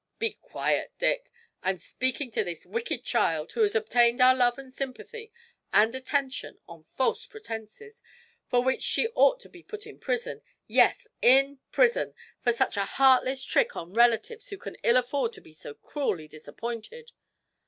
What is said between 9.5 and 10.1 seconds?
put in